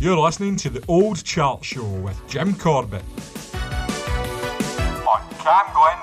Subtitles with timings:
[0.00, 3.04] You're listening to the Old Chart Show with Jim Corbett.
[5.06, 6.00] On Camglen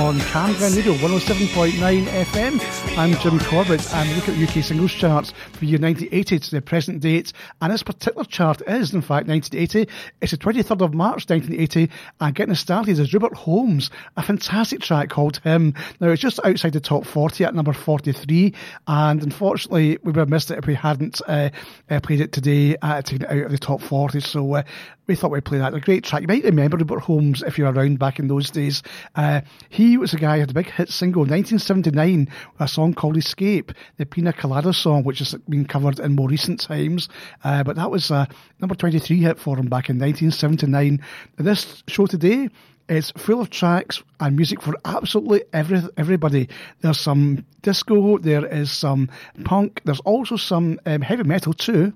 [0.00, 2.98] on Camglen Radio 107.9 FM.
[2.98, 6.60] I'm Jim Corbett and we look at UK singles charts for year 1980 to the
[6.60, 7.32] present date.
[7.60, 9.88] And this particular chart is, in fact, 1980.
[10.20, 11.90] It's the 23rd of March 1980
[12.20, 15.74] and getting us started is Rupert Holmes, a fantastic track called Him.
[16.00, 18.52] Now, it's just outside the top 40 at number 43
[18.88, 21.50] and unfortunately we would have missed it if we hadn't uh,
[21.88, 24.18] uh, played it today, uh, taken it out of the top 40.
[24.18, 24.62] So uh,
[25.10, 25.74] we thought we'd play that.
[25.74, 26.22] A great track.
[26.22, 28.80] You might remember Rupert Holmes if you're around back in those days.
[29.16, 32.68] Uh, he was a guy who had a big hit single in 1979 with a
[32.68, 37.08] song called Escape, the Pina Colada song, which has been covered in more recent times.
[37.42, 38.28] Uh, but that was a
[38.60, 41.00] number 23 hit for him back in 1979.
[41.38, 42.48] This show today
[42.88, 46.48] is full of tracks and music for absolutely every everybody.
[46.82, 49.10] There's some disco, there is some
[49.44, 51.94] punk, there's also some um, heavy metal too.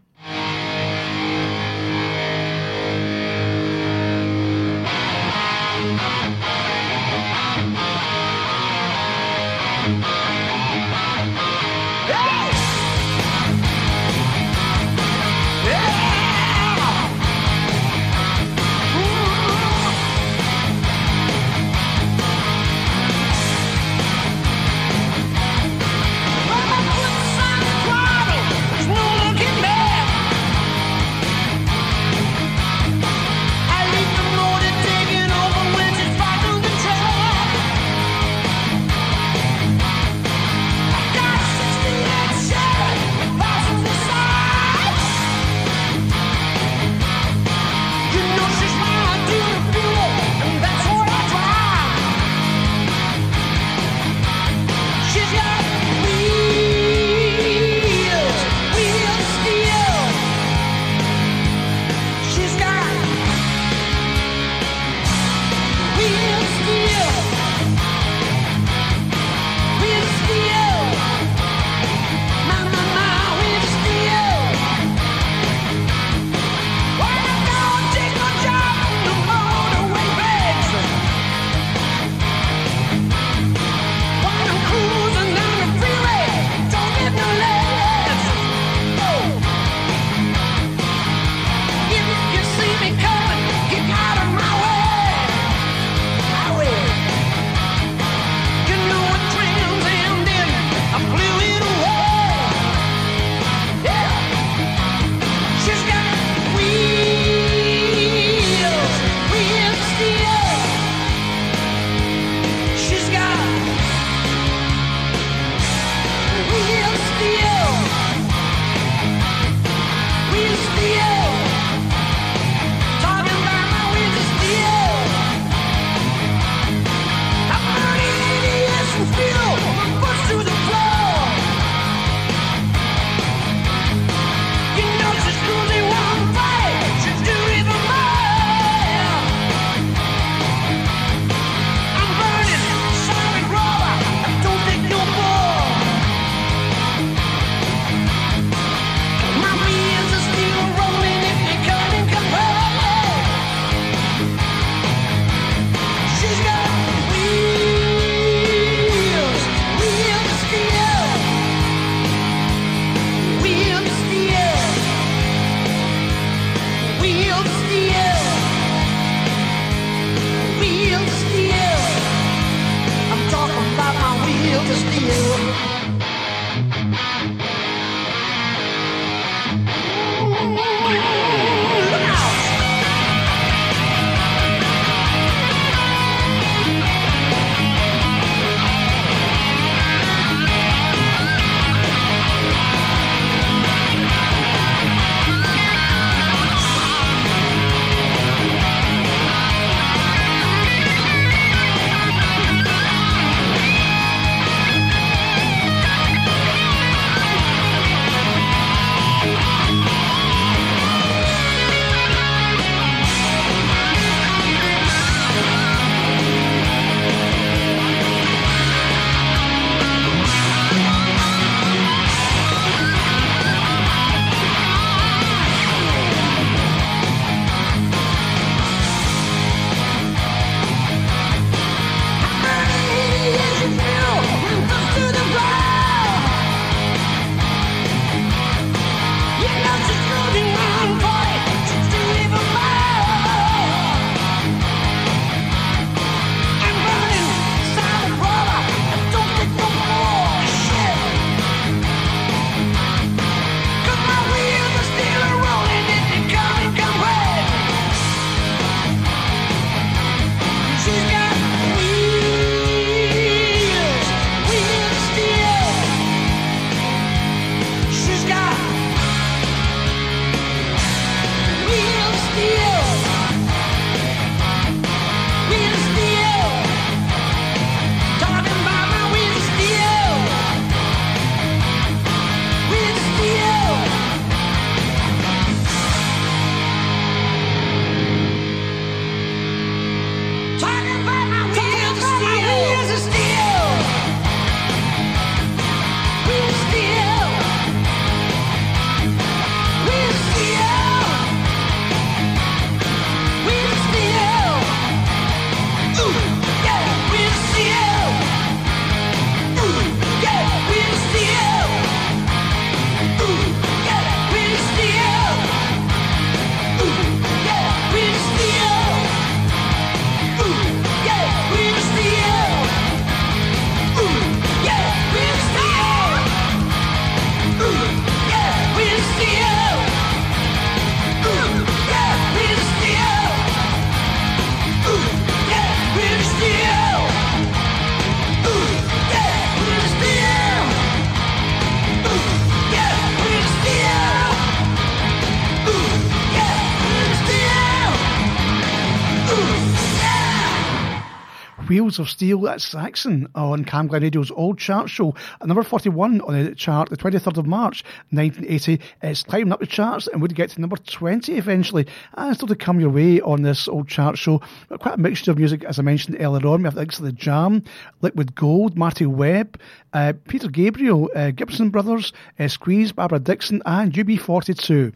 [351.94, 356.44] Wheels of Steel at Saxon on Camglen Radio's Old Chart Show at number 41 on
[356.44, 358.81] the chart the 23rd of March 1980.
[359.01, 361.86] It's climbing up the charts and would get to number 20 eventually.
[362.15, 364.41] And still to come your way on this Old Chart Show.
[364.81, 366.63] Quite a mixture of music, as I mentioned earlier on.
[366.63, 367.63] We have the likes of The Jam,
[368.01, 369.60] Liquid Gold, Marty Webb,
[369.93, 374.94] uh, Peter Gabriel, uh, Gibson Brothers, uh, Squeeze, Barbara Dickson, and UB42.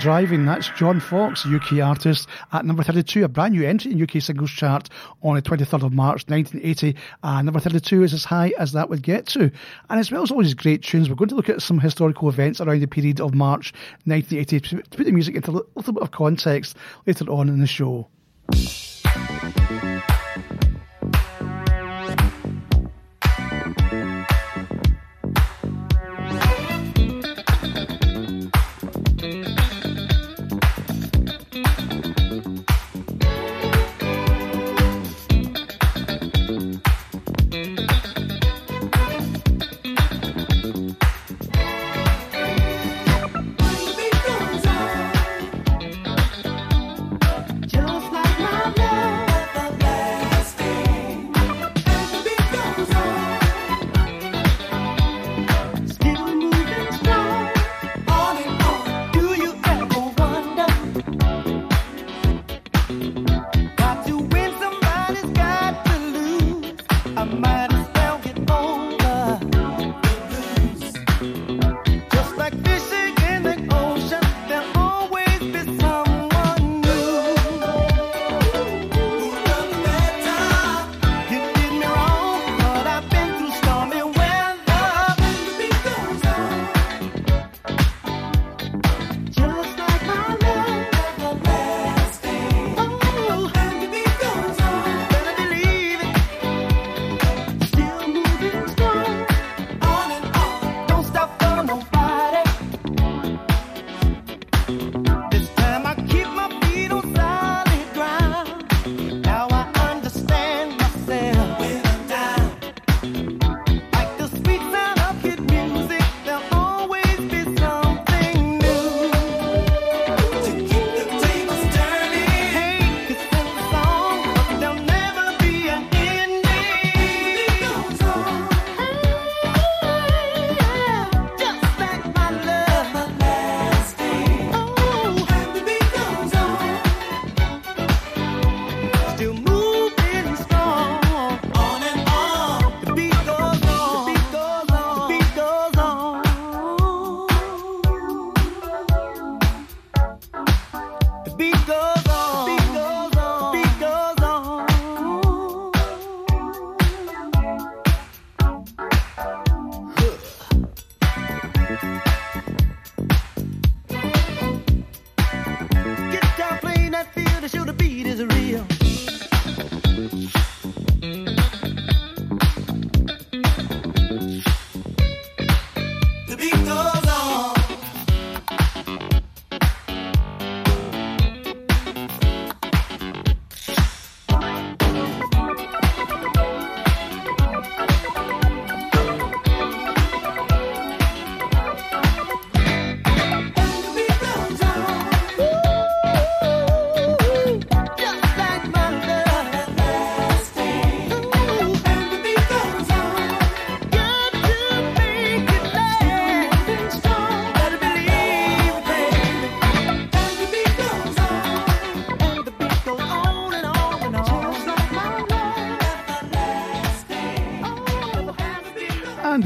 [0.00, 0.46] Driving.
[0.46, 4.50] That's John Foxx, UK artist, at number 32, a brand new entry in UK singles
[4.50, 4.88] chart
[5.22, 6.96] on the 23rd of March 1980.
[7.22, 9.50] And number 32 is as high as that would get to.
[9.90, 12.30] And as well as all these great tunes, we're going to look at some historical
[12.30, 16.02] events around the period of March 1980 to put the music into a little bit
[16.02, 16.76] of context
[17.06, 18.08] later on in the show.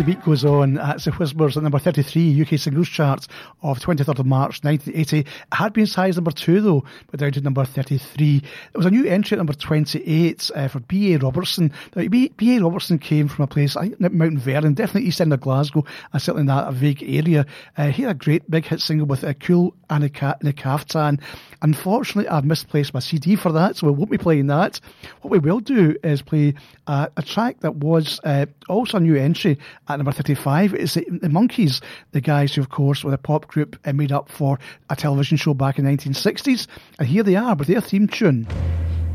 [0.04, 0.74] The beat goes on.
[0.74, 3.26] That's the Whispers at number 33 UK singles charts
[3.62, 5.20] of 23rd of March 1980.
[5.20, 8.40] It had been size number two though, but down to number 33.
[8.40, 11.18] There was a new entry at number 28 uh, for B.A.
[11.18, 11.72] Robertson.
[11.94, 12.60] Now, B.A.
[12.60, 16.20] Robertson came from a place, I think Mount Vernon, definitely east end of Glasgow, and
[16.20, 17.46] certainly in that vague area.
[17.76, 21.20] Uh, he had a great big hit single with a cool and caftan.
[21.62, 24.80] Unfortunately, I've misplaced my CD for that, so we won't be playing that.
[25.22, 26.54] What we will do is play
[26.86, 29.58] uh, a track that was uh, also a new entry
[29.96, 33.78] number 35 is the, the Monkees, the guys who, of course, were a pop group
[33.84, 34.58] and made up for
[34.90, 36.66] a television show back in the 1960s.
[36.98, 38.46] And here they are with their theme tune.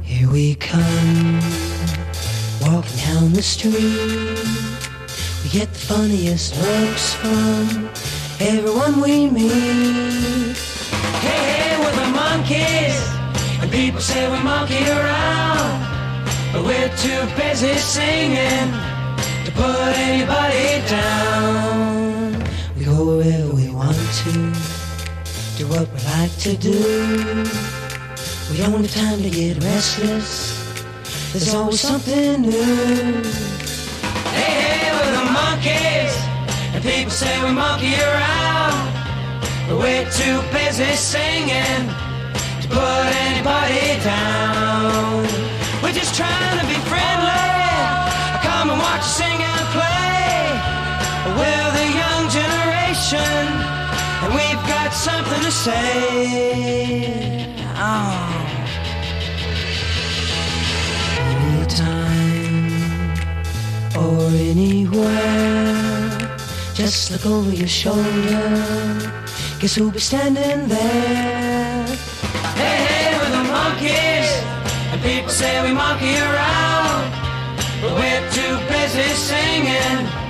[0.01, 1.39] Here we come,
[2.61, 3.75] walking down the street.
[5.43, 7.89] We get the funniest looks from
[8.39, 10.57] everyone we meet.
[11.21, 15.85] Hey, hey, we're the Monkees, and people say we monkey around.
[16.51, 18.88] But we're too busy singing
[19.59, 22.41] put anybody down.
[22.77, 24.31] We go wherever we want to,
[25.57, 26.79] do what we like to do.
[28.49, 30.31] We don't have time to get restless.
[31.31, 33.21] There's always something new.
[34.37, 36.13] Hey, hey, we're the Monkees,
[36.73, 38.79] and people say we monkey around.
[39.67, 41.83] But we're too busy singing
[42.61, 45.27] to put anybody down.
[45.83, 47.48] We're just trying to be friendly.
[51.37, 53.41] We're the young generation,
[54.21, 55.83] and we've got something to say.
[57.75, 58.35] Oh.
[61.59, 62.69] Anytime
[63.97, 66.09] or anywhere,
[66.73, 69.19] just look over your shoulder.
[69.59, 71.85] Guess who'll be standing there?
[72.55, 74.29] Hey, hey, we're the Monkees,
[74.91, 77.11] and people say we monkey around.
[77.81, 80.28] But we're too busy singing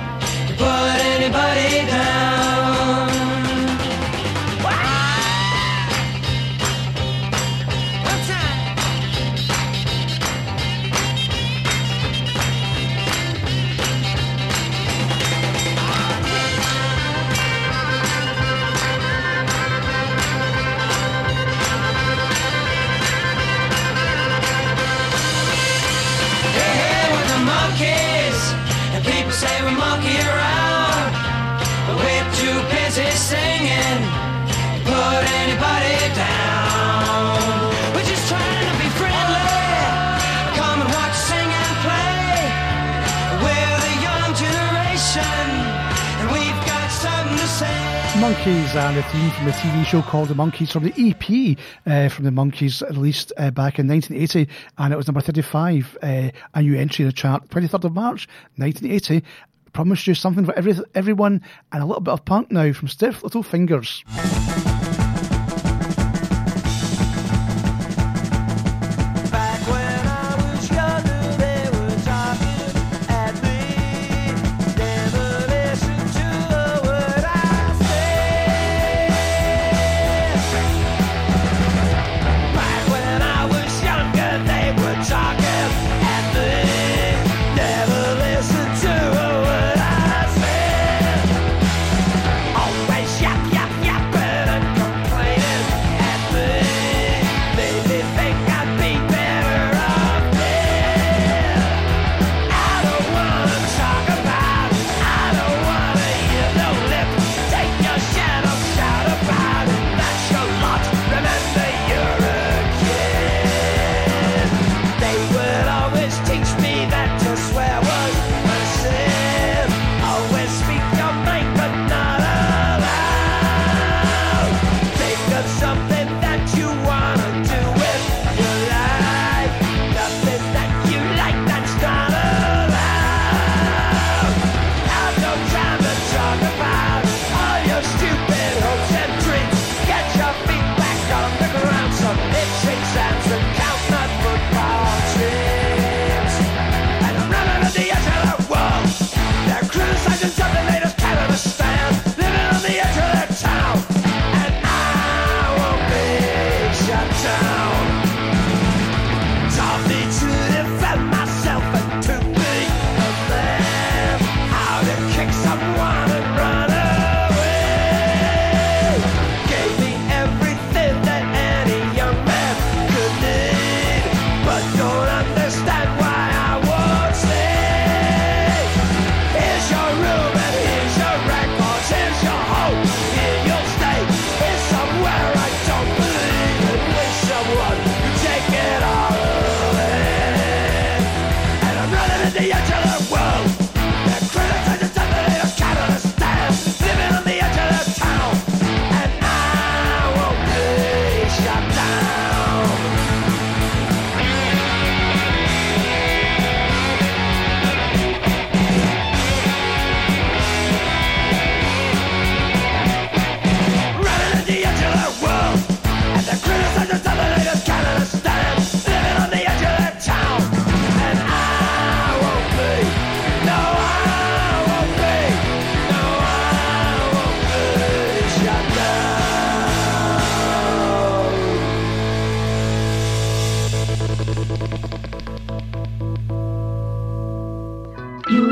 [0.60, 2.20] put anybody down.
[29.30, 30.39] Say we monkey around.
[33.00, 34.00] We're singing
[34.84, 37.72] put anybody down.
[37.96, 39.48] We're just trying to be friendly.
[40.60, 42.44] Come and watch sing and play.
[43.40, 45.48] We're the young generation,
[46.20, 48.00] and we've got something to say.
[48.20, 52.10] Monkees and the theme from the TV show called The Monkees from the EP uh,
[52.10, 56.62] from the Monkees released uh, back in 1980 and it was number 35 uh, a
[56.62, 59.24] new entry in the chart 23rd of March 1980
[59.72, 63.22] promised you something for every, everyone and a little bit of punk now from Stiff
[63.22, 64.04] Little Fingers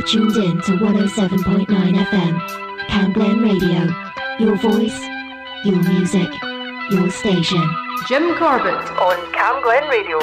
[0.09, 2.41] tuned in to 107.9 FM,
[2.89, 3.93] camglen Radio.
[4.39, 4.99] Your voice,
[5.67, 6.31] your music,
[6.91, 7.63] your station.
[8.09, 10.19] Jim Corbett on Camglen Radio.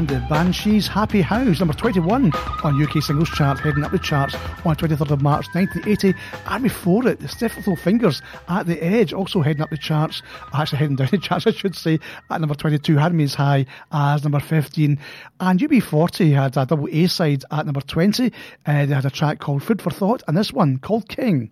[0.00, 2.32] And the Banshees Happy House, number 21
[2.64, 4.34] on UK Singles Chart, heading up the charts
[4.64, 6.14] on 23rd of March 1980.
[6.46, 10.22] And before it, the Stiff Little Fingers at the Edge, also heading up the charts,
[10.54, 13.66] actually heading down the charts, I should say, at number 22, had me as High
[13.92, 14.98] as number 15.
[15.38, 18.32] And UB40 had a double A side at number 20.
[18.64, 21.50] Uh, they had a track called Food for Thought, and this one called King.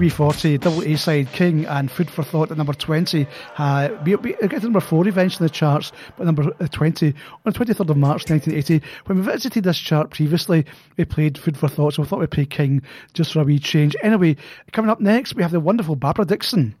[0.00, 3.26] UB40, double A side King and Food for Thought at number 20.
[3.58, 7.08] Uh, we, we get to number 4 eventually in the charts, but number uh, 20
[7.08, 8.80] on the 23rd of March 1980.
[9.04, 10.64] When we visited this chart previously,
[10.96, 12.82] we played Food for Thought, so we thought we'd play King
[13.12, 13.94] just for a wee change.
[14.02, 14.36] Anyway,
[14.72, 16.74] coming up next, we have the wonderful Barbara Dickson.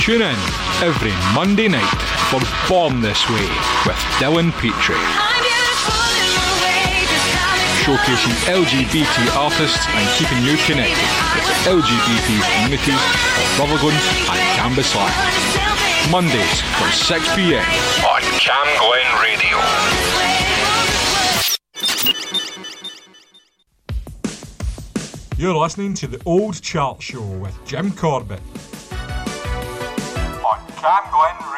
[0.00, 0.36] Tune in
[0.82, 1.84] every Monday night
[2.30, 3.48] for Bomb This Way
[3.86, 5.37] with Dylan Petrie.
[7.88, 12.28] Showcasing LGBT artists and keeping you connected with LGBT
[12.60, 13.00] communities
[13.40, 13.96] of Rutherglen
[14.28, 15.08] and Cambuslang.
[16.10, 17.64] Mondays from 6pm
[18.04, 19.56] on Cam Glen Radio.
[25.38, 28.42] You're listening to the Old Chart Show with Jim Corbett
[30.44, 31.57] on Camglen Radio.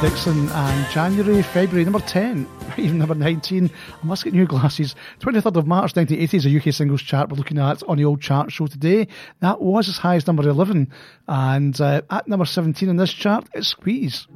[0.00, 2.48] Dickson and January, February, number 10,
[2.78, 3.70] even number 19.
[4.02, 4.94] I must get new glasses.
[5.20, 8.22] 23rd of March 1980 is a UK singles chart we're looking at on the old
[8.22, 9.08] chart show today.
[9.40, 10.90] That was as high as number 11.
[11.28, 14.26] And uh, at number 17 in this chart, it's Squeeze.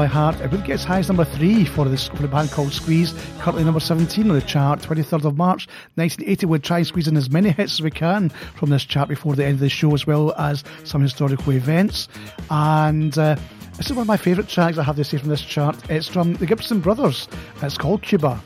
[0.00, 0.40] My Heart.
[0.40, 3.64] It would get as high as number three for this, for band called Squeeze, currently
[3.64, 4.80] number 17 on the chart.
[4.80, 6.46] 23rd of March 1980.
[6.46, 9.56] We'll try in as many hits as we can from this chart before the end
[9.56, 12.08] of the show, as well as some historical events.
[12.48, 13.36] And uh,
[13.76, 15.76] this is one of my favourite tracks I have to say from this chart.
[15.90, 17.28] It's from the Gibson Brothers.
[17.60, 18.42] It's called Cuba.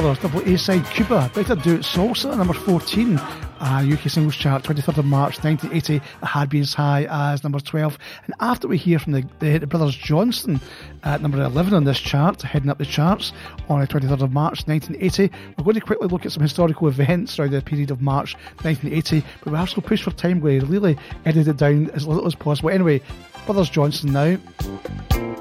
[0.00, 4.62] Brothers, double A side Cuba, Better Do It Salsa, number 14, uh, UK singles chart,
[4.62, 5.96] 23rd of March 1980.
[5.96, 7.98] It had been as high as number 12.
[8.26, 10.60] And after we hear from the, the, the Brothers Johnson
[11.02, 13.32] at number 11 on this chart, heading up the charts
[13.68, 17.34] on the 23rd of March 1980, we're going to quickly look at some historical events
[17.34, 19.26] throughout the period of March 1980.
[19.42, 22.36] But we have to push for time, we really edit it down as little as
[22.36, 22.70] possible.
[22.70, 23.02] Anyway,
[23.46, 25.37] Brothers Johnson now.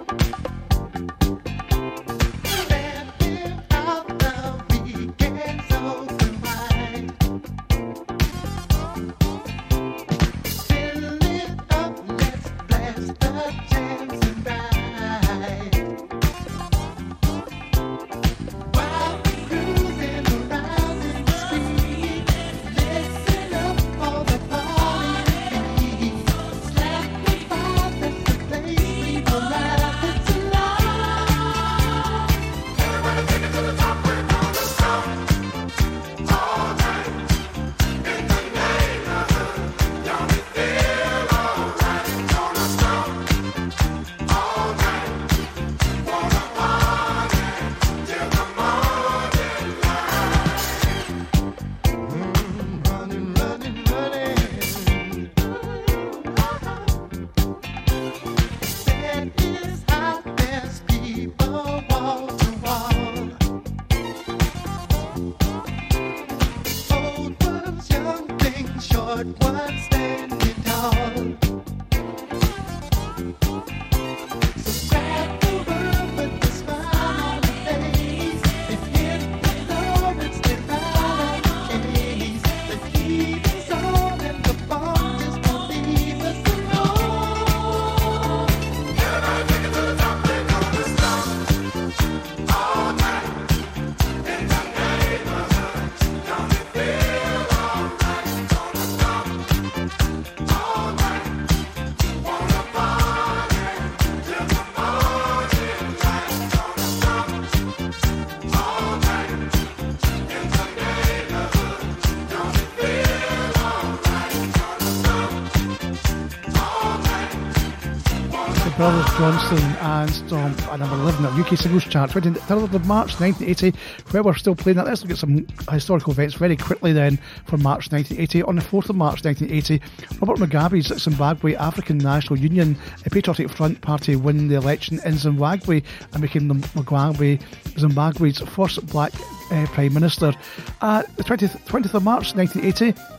[120.63, 123.77] At number 11 at UK Singles Chart, 23rd of March 1980.
[124.11, 127.57] Where we're still playing that, let's look at some historical events very quickly then for
[127.57, 128.43] March 1980.
[128.43, 129.81] On the 4th of March 1980,
[130.19, 135.81] Robert Mugabe's Zimbabwe African National Union a Patriotic Front Party won the election in Zimbabwe
[136.13, 137.41] and became the Mugabe,
[137.77, 139.13] Zimbabwe's first black
[139.51, 140.33] uh, Prime Minister.
[140.81, 143.16] Uh, the 20th, 20th of March 1980,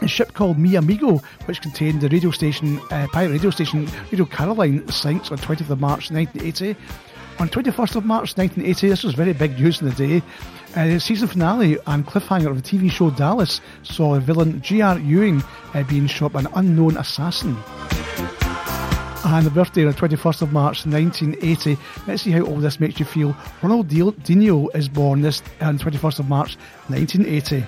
[0.00, 4.24] a ship called Mi Amigo, which contained the radio station, uh, pirate radio station Radio
[4.24, 6.76] Caroline, sinks on 20th of March 1980.
[7.38, 10.22] On 21st of March 1980, this was very big news in the day.
[10.74, 14.98] Uh, the season finale and cliffhanger of the TV show Dallas saw the villain J.R.
[14.98, 15.42] Ewing
[15.74, 17.56] uh, being shot by an unknown assassin.
[19.24, 21.76] And the birthday on the 21st of March 1980.
[22.06, 23.34] Let's see how all this makes you feel.
[23.60, 26.56] Ronaldinho is born this on 21st of March
[26.88, 27.66] 1980.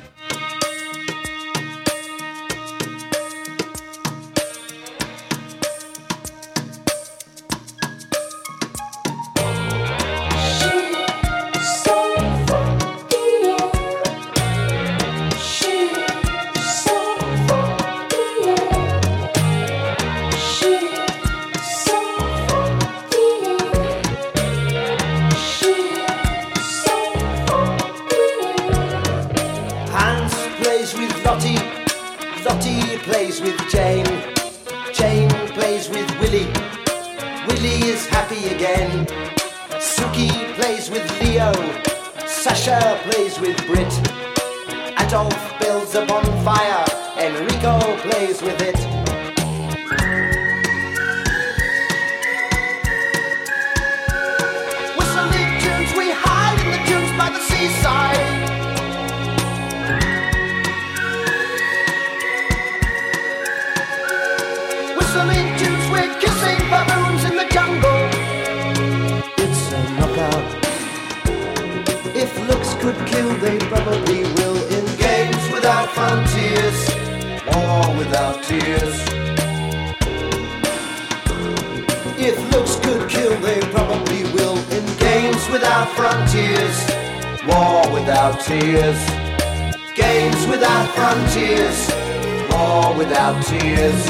[93.88, 94.08] Tears.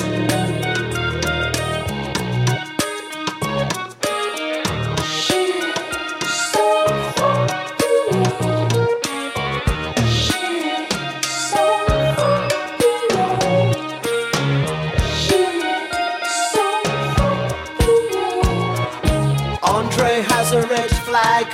[19.62, 21.46] Andre has a red flag,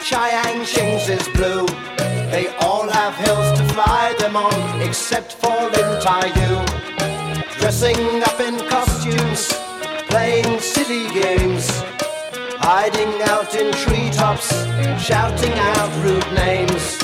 [0.00, 1.66] Chiang Ching's is blue.
[2.30, 6.93] They all have hills to fly them on, except for Lin Taiyu.
[7.64, 9.50] Dressing up in costumes,
[10.10, 11.66] playing silly games,
[12.60, 14.52] hiding out in treetops,
[15.02, 17.03] shouting out rude names.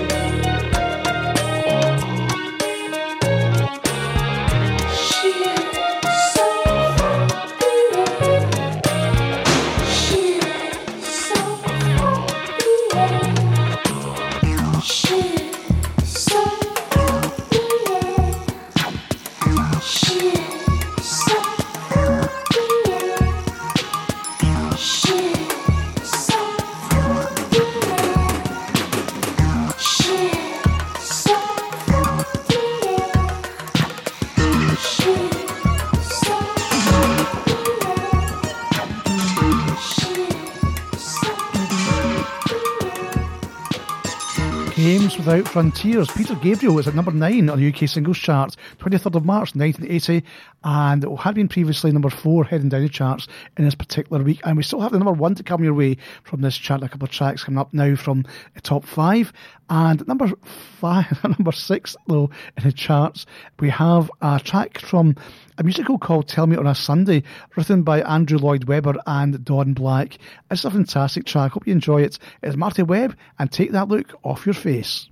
[45.17, 46.09] Without Frontiers.
[46.11, 50.25] Peter Gabriel is at number nine on the UK singles chart, 23rd of March 1980,
[50.63, 54.39] and had been previously number four, heading down the charts in this particular week.
[54.43, 56.83] And we still have the number one to come your way from this chart.
[56.83, 59.33] A couple of tracks coming up now from the top five.
[59.69, 60.31] And number
[60.79, 63.25] five, number six, though, in the charts,
[63.59, 65.15] we have a track from
[65.61, 67.21] a musical called Tell Me on a Sunday,
[67.55, 70.17] written by Andrew Lloyd Webber and Don Black.
[70.49, 71.51] It's a fantastic track.
[71.51, 72.17] Hope you enjoy it.
[72.41, 75.07] It's Marty Webb, and take that look off your face.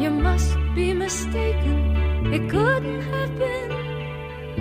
[0.00, 2.32] You must be mistaken.
[2.32, 3.72] It couldn't have been.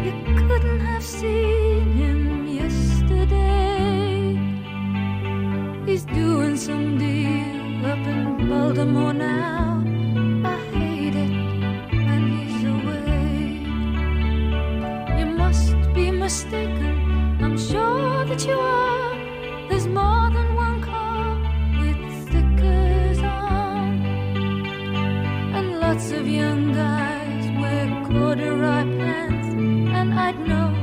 [0.03, 0.11] You
[0.47, 3.45] couldn't have seen him yesterday.
[5.85, 9.96] He's doing some deal up in Baltimore now
[16.27, 17.41] mistaken.
[17.41, 19.15] I'm sure that you are.
[19.69, 21.27] There's more than one car
[21.79, 23.91] with stickers on,
[25.57, 29.47] and lots of young guys wear corduroy pants,
[29.99, 30.76] and I'd know.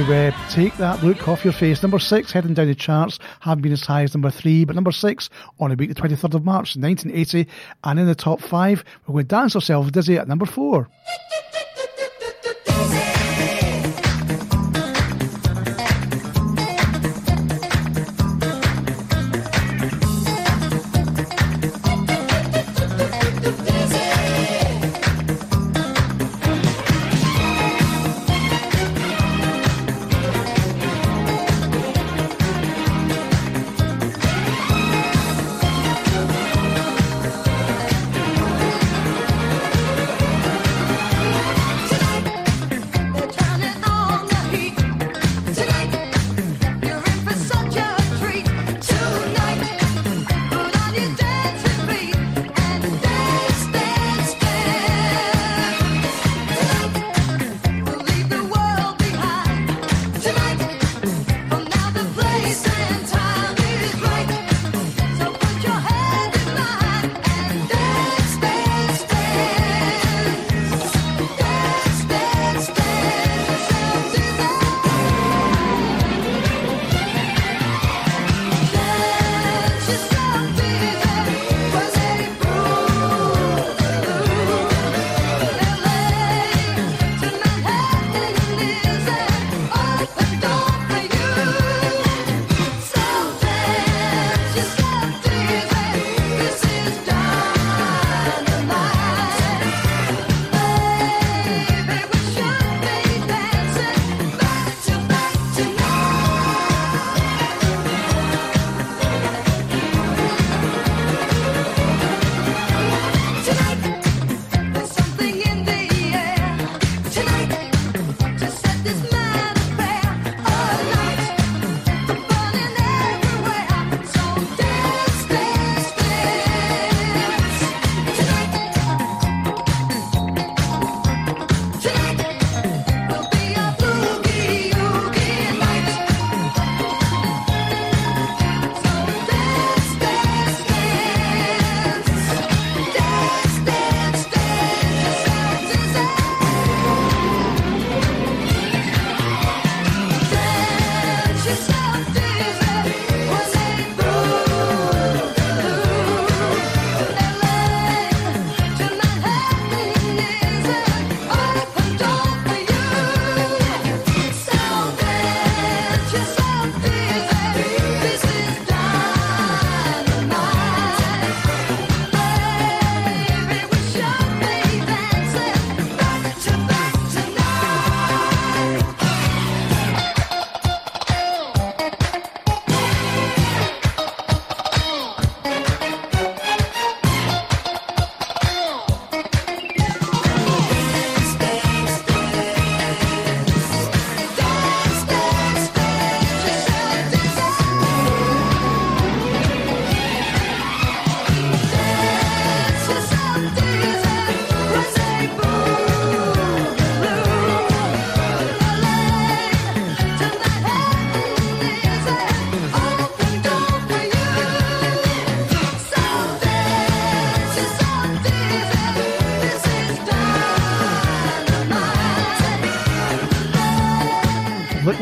[0.00, 1.82] Webb, Take That Look Off Your Face.
[1.82, 4.90] Number six, heading down the charts, haven't been as high as number three, but number
[4.90, 5.28] six
[5.60, 7.46] on a week, the 23rd of March, 1980.
[7.84, 10.88] And in the top five, we're going to dance ourselves dizzy at number four.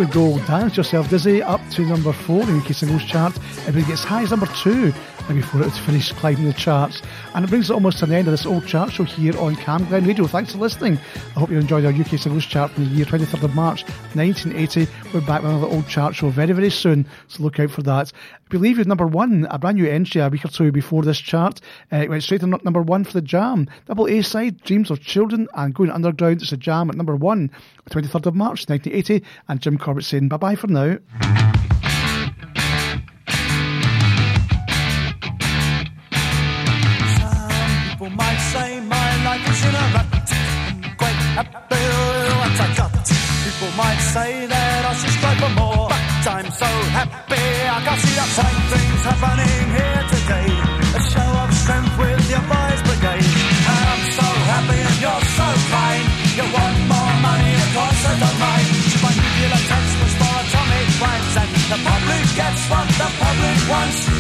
[0.06, 0.38] Go.
[0.46, 3.36] Dance Yourself Dizzy up to number four in the UK singles chart.
[3.66, 4.92] It gets high as number two
[5.36, 7.02] before it finished climbing the charts.
[7.34, 9.56] And it brings us almost to the end of this old chart show here on
[9.56, 10.26] Camglen Radio.
[10.26, 10.98] Thanks for listening.
[11.36, 14.90] I hope you enjoyed our UK singles chart from the year 23rd of March 1980.
[15.12, 18.12] We're back with another old chart show very, very soon, so look out for that.
[18.12, 21.18] I believe was number one, a brand new entry a week or two before this
[21.18, 21.60] chart.
[21.92, 23.68] Uh, it went straight to number one for the Jam.
[23.86, 26.42] Double A side, Dreams of Children, and Going Underground.
[26.42, 27.50] It's a Jam at number one,
[27.90, 29.24] 23rd of March 1980.
[29.48, 30.98] And Jim Corbett saying bye bye for now.
[41.40, 41.84] Happy
[42.40, 42.92] what I got.
[43.44, 45.88] People might say that I should strive for more.
[45.88, 50.48] But I'm so happy I can see the same things happening here today.
[50.98, 53.28] A show of strength with your boys brigade.
[53.72, 56.04] And I'm so happy and you're so fine.
[56.36, 58.68] You want more money, of course I don't mind.
[58.90, 59.60] Should my nuclear
[60.00, 64.19] was for atomic crimes and the public gets what the public wants.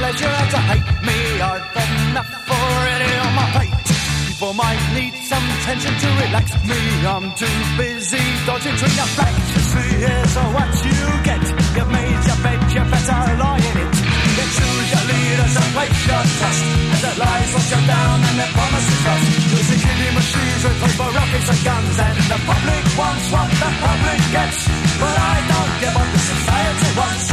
[0.00, 1.18] Pleasure to hate me.
[1.44, 3.88] I've enough already on my plate.
[4.28, 6.80] People might need some tension to relax me.
[7.04, 9.28] I'm too busy dodging between the.
[9.52, 11.42] You see, here's what you get.
[11.76, 13.94] You've made your bed, you better lie in it.
[14.40, 16.62] You choose your leaders and place your trust.
[16.96, 19.26] As the lies wash you down and their promises lost.
[19.52, 21.96] Using killing machines with paper rockets and guns.
[22.00, 24.58] And the public wants what the public gets.
[24.96, 27.29] But I don't get what the society wants.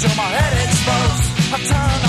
[0.00, 1.26] Till my head explodes.
[1.52, 1.99] I turn